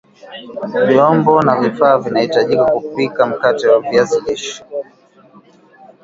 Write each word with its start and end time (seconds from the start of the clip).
Vyombo 0.87 1.35
na 1.41 1.55
vifaa 1.59 1.97
vinavyahitajika 1.97 2.65
kupika 2.65 3.25
mkate 3.25 3.67
wa 3.67 3.81
viazi 3.81 4.21
lishe 4.27 4.63